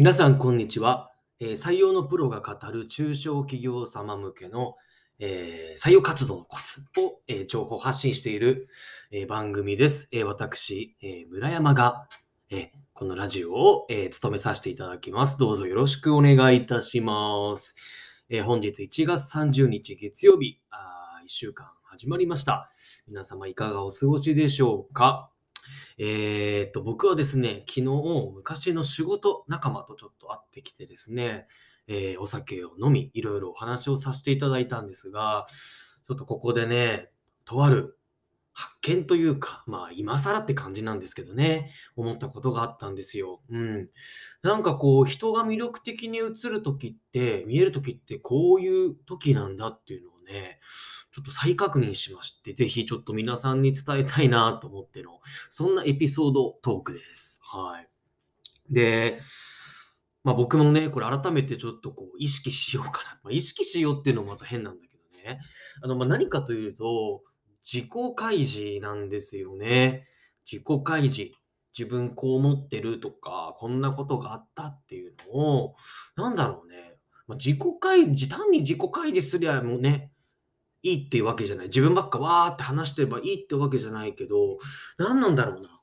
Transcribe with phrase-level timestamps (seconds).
[0.00, 1.10] 皆さん、こんにちは。
[1.40, 4.76] えー採用のプロが語る中小企業様向けの、
[5.18, 8.70] えー採用活動のコツを、えー情報発信している、
[9.10, 10.08] えー番組です。
[10.10, 12.08] えー私、えー村山が、
[12.48, 15.36] えーこのラジオを、えー務めさせていただきます。
[15.36, 17.76] どうぞよろしくお願いいたします。
[18.30, 22.70] えー本日1月30日月曜日、あ1週間始まりました。
[23.06, 25.30] 皆様いかがお過ごしでしょうか？
[25.98, 27.82] えーっと、僕はですね、昨日、
[28.34, 31.46] 昔の仕事仲間とちょっと会ってきてですね、
[31.86, 35.46] えーお酒を飲み、いろいろお話をさせていただいたんですが、
[36.06, 37.10] ちょっとここでね、
[37.44, 37.98] とある
[38.52, 43.40] 発見というか、まあ、今更って感じなんですけどね、思ったことがあったんですよ。
[43.48, 43.88] うん。
[44.42, 50.60] なんかこう、人が魅力的に映るときって、見えるときって、こういう時なんだっていうのをね、
[51.12, 57.40] ちょっと再確認しまして、ぜひちょっと皆さんに伝えたいなと思っての、そんなエピソードトークです。
[57.42, 57.88] はい。
[58.72, 59.20] で、
[60.22, 63.20] まあ僕もね、これ改めてちょっとこう意識しようかな。
[63.24, 65.40] まあ、意識しようっていうのもまた変なんだけどね。
[65.82, 67.22] あの、ま何かというと、
[67.64, 70.06] 自己開示なんですよね。
[70.50, 71.32] 自己開示。
[71.76, 75.76] 自分こう思ってるとか、こんなことがあったっていうのを、
[76.16, 76.98] なんだろうね。
[77.28, 80.12] まあ、自己開示、単に自己開示すりゃもうね、
[80.82, 81.66] いいっていうわけじゃない。
[81.66, 84.58] 自分ばっかわーって話してればいいってわけじゃないけど、
[84.98, 85.80] 何なんだろうな。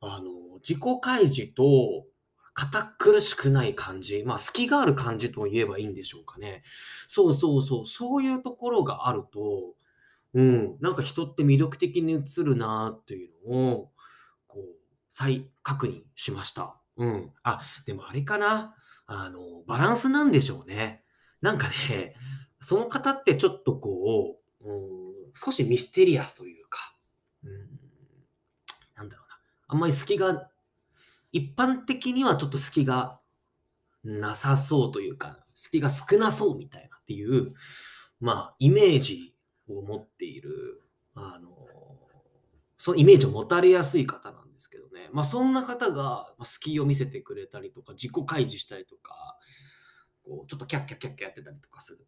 [0.00, 2.06] あの、自己開示と、
[2.54, 4.22] 堅苦しくない感じ。
[4.24, 6.62] まあ、隙がある感じと言えばいいんでしょうかね。
[7.08, 7.86] そうそうそう。
[7.86, 9.74] そういうところがあると、
[10.34, 13.92] うん、なんか人って魅力的に映るなっていうのを、
[14.46, 14.64] こう、
[15.08, 16.76] 再確認しました。
[16.96, 17.32] うん。
[17.42, 18.76] あ、でもあれかな。
[19.06, 21.04] あの、バランスなんでしょうね。
[21.40, 22.14] なんかね、
[22.64, 26.96] その方ってちょっとこう、うん、少しミステリアスというか、
[27.44, 27.50] うん、
[28.96, 29.38] なんだろうな。
[29.68, 30.48] あんまり隙が、
[31.30, 33.20] 一般的にはちょっと隙が
[34.02, 37.52] なさそうというか、隙が少なそうみたいなっていう、
[38.18, 39.34] まあ、イメージ
[39.68, 40.80] を持っている、
[41.14, 41.50] あの、
[42.78, 45.10] そのイメージを持たれやすい方なんですけどね。
[45.12, 49.36] まあ、そんな方が隙を見せてくれたりとか、自己開示したりとか、
[50.24, 52.06] こうちょっとキャッキャッキャッキャやってたりとかする、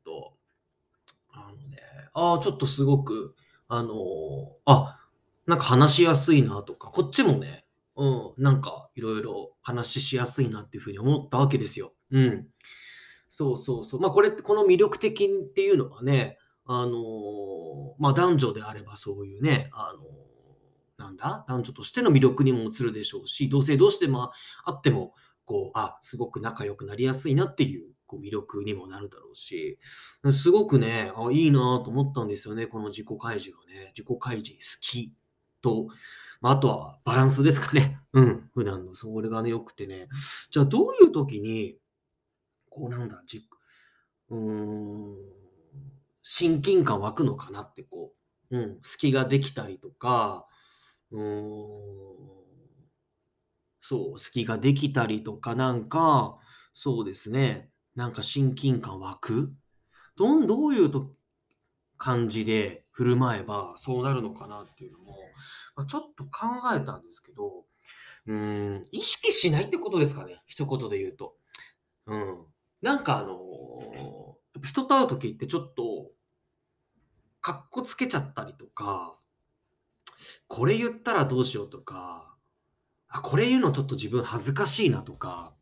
[2.19, 3.35] ああ、ちょっとすごく、
[3.69, 4.99] あのあ、
[5.47, 11.93] なんか話しやすいなとか、こっちもね、うん、なんかいろいろ話しやすいなっていうふうに思ったわけですよ。
[12.11, 12.47] うん。
[13.29, 14.01] そうそうそう。
[14.01, 20.01] まあこれってこの魅力的っていうのはね、あのまあ男女であればそういうね、あの
[21.05, 21.45] なんだ？
[21.49, 24.31] 男女としての魅力にも映るでしょうし、同性同士でも
[24.65, 25.13] あっても、
[25.45, 29.79] こう、あ、すごく仲良くなりやすいなっていうこう魅力にもなるだろうし、
[30.33, 33.93] すごくね、あ、いいなと思ったんですよね、この自己開示がね。
[33.97, 35.13] 自己開示好き
[35.63, 35.89] と、
[36.41, 37.99] まあ、あとはバランスですかね。
[38.13, 40.09] うん、普段のそれがね、良くてね。
[40.51, 41.77] じゃあどういう時に、
[42.71, 43.49] こうなんだ、じ
[44.31, 45.17] うーん、
[46.23, 48.13] 親近感湧くのかなって、こ
[48.51, 50.47] う、うん、隙ができたりとか、
[51.11, 52.37] うん、
[53.81, 56.39] そう、隙ができたりとか、なんか、
[56.75, 59.53] そうですね、なんか親近感湧く？
[60.17, 61.11] どん、どういうと
[61.99, 65.17] 感じで振る舞えばそうなるのかなっていうのも、
[65.75, 67.65] まあ、ちょっと考えたんですけど、
[68.27, 71.37] うん、意識しないってことですかね、一言で言うと。
[72.07, 72.37] うん。
[72.83, 76.11] なんかあのやっぱ人と会う時ってちょっと、
[77.41, 79.17] かっこつけちゃったりとか、
[80.49, 82.35] これ言ったらどうしようとか、
[83.09, 85.55] あ、これ言うのちょっと自分恥ずかしいなとか、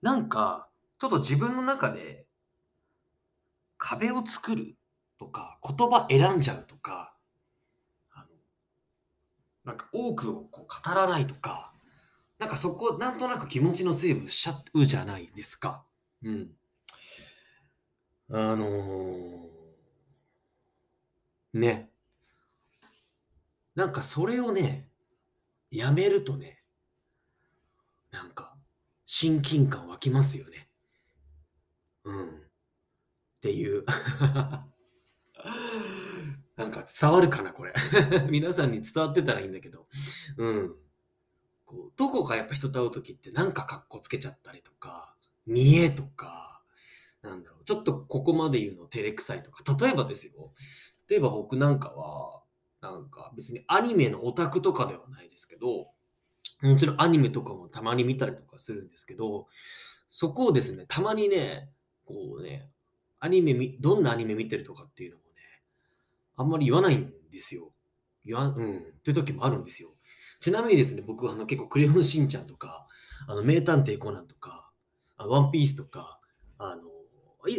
[0.00, 2.26] なんか、ちょっと自分の中で
[3.76, 4.76] 壁を作る
[5.18, 7.14] とか、言葉選んじゃうとか、
[8.12, 8.26] あの
[9.64, 11.72] なんか多くをこう語らないとか、
[12.38, 15.84] なんかそこ、なんとなく気持ちのセーブしちゃうじゃないですか。
[16.22, 16.50] うん。
[18.30, 19.48] あのー
[21.54, 21.90] ね。
[23.74, 24.88] なんかそれをね、
[25.70, 26.62] やめるとね、
[28.10, 28.56] なんか
[29.06, 30.67] 親近感湧きますよね。
[33.38, 33.84] っていう。
[36.56, 37.72] なんか伝わるかな、これ。
[38.28, 39.86] 皆さんに伝わってたらいいんだけど。
[40.36, 40.76] うん。
[41.64, 45.14] こうどこかやっぱ人と会う時ってなんか格好つけちゃったりとか、
[45.46, 46.62] 見えとか、
[47.22, 50.52] なんだろう、ちょっとここまで言うの照れくさいとか、例えばですよ。
[51.08, 52.42] 例えば僕なんかは、
[52.80, 55.90] なんか別にアニメのオタクとかではないですけど、
[56.62, 59.46] もちろんアニメとかもたまに見たりとかするんですけど、
[60.10, 61.70] そこをですね、たまにね、
[62.04, 62.68] こうね、
[63.20, 65.28] アニメ、どんなアニメ見てるとかっていうのもね、
[66.36, 67.72] あんまり言わないんですよ。
[68.24, 69.90] 言わ、うん、という時もあるんですよ。
[70.40, 72.86] ちなみにですね、僕はあの結構クレヨンしんちゃんとか、
[73.26, 74.70] あの名探偵コナンとか、
[75.16, 76.20] あワンピースとか、
[76.58, 76.82] あの、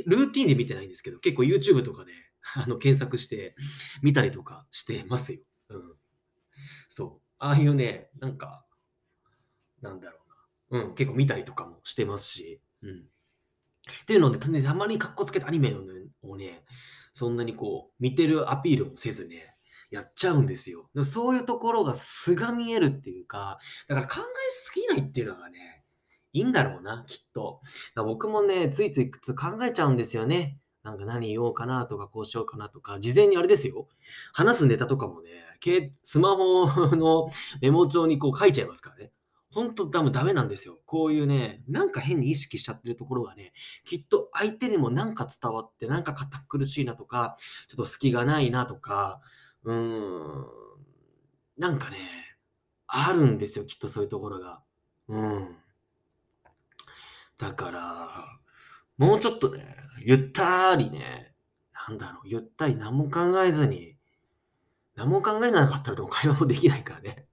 [0.06, 2.12] ルーティンで見てないんですけど、結構 YouTube とかで
[2.56, 3.56] あの検索して
[4.02, 5.42] 見たりとかしてますよ。
[5.70, 5.96] うん。
[6.88, 7.26] そう。
[7.38, 8.66] ああいうね、なんか、
[9.82, 10.20] なんだろ
[10.70, 10.82] うな。
[10.86, 12.62] うん、結構見たりとかもしてますし。
[12.82, 13.10] うん。
[14.04, 15.76] っていうので、ね、たまにかっこつけたアニメ
[16.22, 16.64] をね、
[17.14, 19.56] そんなにこう、見てるアピールもせずね、
[19.92, 20.90] やっちゃうんですよ。
[20.94, 25.84] でもそういうところが素が見えるっていうか、だから考えすぎないっていうのがね、
[26.32, 27.62] いいんだろうな、きっと。
[27.96, 29.18] 僕もね、ついつい考
[29.64, 30.60] えちゃうんですよね。
[30.84, 33.88] なんか何言おうかなとか、こうしようかなとか、事前にあれですよ。
[34.32, 35.30] 話すネタとかもね、
[36.04, 37.28] スマホの
[37.62, 39.12] メモ帳にこう書いちゃいますからね。
[39.52, 40.80] 本当多分ダメなんですよ。
[40.86, 43.54] こういうね、なんか変に意識しちゃってるところがね、
[43.84, 47.36] きっと相手にもなんか伝わって、なんか堅苦しいなとか、
[47.68, 49.22] ちょっと隙がないなとか、
[49.64, 50.46] うーん、
[51.58, 51.98] なんかね、
[52.88, 54.62] あるんですよ、きっとそういうところが。
[55.08, 55.58] うん。
[57.38, 58.40] だから、
[58.98, 61.34] もうちょっとね、ゆったりね、
[61.88, 63.98] なんだろう、ゆったり何も考えずに、
[64.96, 67.26] 何も考えなかったらでも会話もできないからね。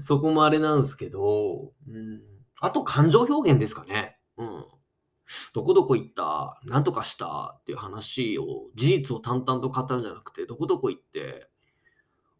[0.00, 2.20] そこもあれなんですけど、うん。
[2.60, 4.18] あと感情表現ですかね。
[4.36, 4.64] うん。
[5.52, 11.48] どこどこ行った、なんとかしたっていう話を、事実を淡々と語るんじゃなくて、どこどこ行って、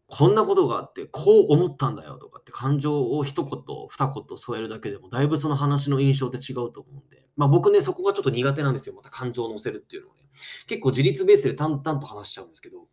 [0.07, 8.95] こんなことがあって、こう思ったんだよとかって感情を一言、二言添えるだけでも、だいぶその話の印象って違うと思うんで、まあ僕ね、そこがちょっと苦手なんですよ。
[8.95, 10.23] また感情を乗せるっていうのはね。
[10.65, 12.87] 結構自立ベースで淡々と話しちゃうんですけど、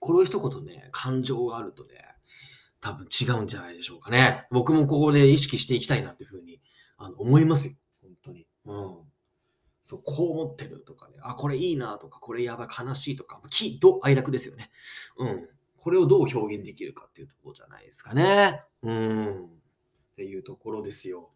[0.00, 2.11] これ一言ね、感情があるとね、
[2.82, 4.46] 多分違うんじゃないでしょうかね。
[4.50, 6.60] 僕もここで意識していきたいなっていうふうに
[6.98, 7.74] あの思いますよ。
[8.02, 8.46] 本当に。
[8.66, 8.96] うん。
[9.84, 14.70] そう、こう思ってるとかね、あ、これいいなとか、これやばい、悲しいとか、喜怒哀楽ですよね。
[15.16, 15.48] うん。
[15.76, 18.62] これをどう表現できるかっていうところじゃないですかね。
[18.82, 19.44] うん。
[19.44, 19.48] っ
[20.16, 21.30] ていうところですよ。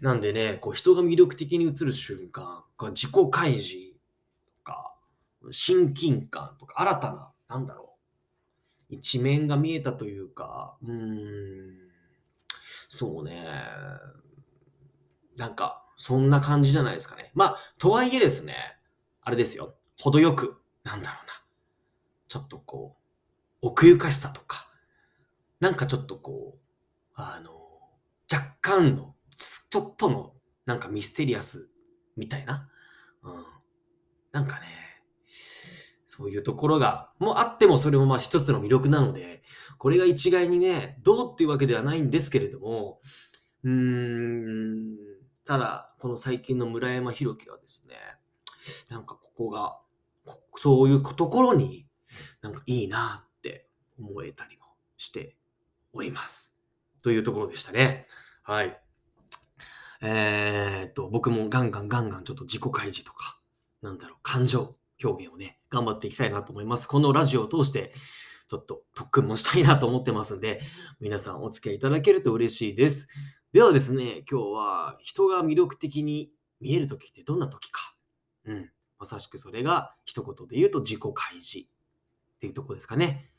[0.00, 3.92] なんでね、こう人が魅力的に映る瞬間、自己開示
[4.44, 4.94] とか、
[5.50, 7.89] 親近感とか、新たな、なんだろう、
[8.90, 11.78] 一面が見えたというか、うん、
[12.88, 13.46] そうね、
[15.36, 17.30] なんか、そんな感じじゃないですかね。
[17.34, 18.54] まあ、とはいえですね、
[19.22, 21.32] あれですよ、程よく、なんだろうな、
[22.28, 22.96] ちょっとこ
[23.62, 24.68] う、奥ゆかしさとか、
[25.60, 26.60] なんかちょっとこう、
[27.14, 27.52] あの、
[28.32, 30.32] 若干の、ちょっとの、
[30.66, 31.68] なんかミステリアス
[32.16, 32.68] みたいな、
[33.22, 33.44] うん。
[34.32, 34.89] なんかね、
[36.20, 39.42] そういうところが、もあってもそれもまあ一つの魅力なので、
[39.78, 43.00] これが一概にね、どうっていうわけではないんですけれども、
[43.64, 44.96] うーん、
[45.46, 47.94] ただ、この最近の村山弘樹がですね、
[48.90, 49.78] なんかここが、
[50.56, 51.86] そういうところに、
[52.42, 54.66] なんかいいなって思えたりも
[54.98, 55.38] して
[55.94, 56.54] おります。
[57.00, 58.06] というところでしたね。
[58.42, 58.78] はい。
[60.02, 63.40] えー、っと、僕もガンガンガンガンちょっと自己開示とか、
[63.80, 66.86] なんだろう、感情表現をね、頑張っていきたいなと思います。
[66.86, 67.92] このラジオを通して、
[68.48, 70.60] ちょっと特訓もしたいなと思ってますんで、
[71.00, 73.08] 皆さんお付き合いいただけると嬉しいです。
[73.52, 76.30] ではですね、今日は人が魅力的に
[76.60, 77.94] 見える時ってどんな時か。
[78.44, 78.70] うん。
[78.98, 83.30] まさしくそれが一言で言うと自己開示っていうところですかね。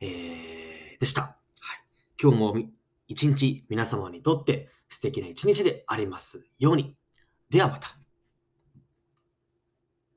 [0.00, 1.22] えー、でした。
[1.22, 1.36] はい。
[2.20, 2.56] 今日も
[3.06, 6.94] 一日皆様にとって素敵な一日でありますように。
[7.48, 7.97] ではまた。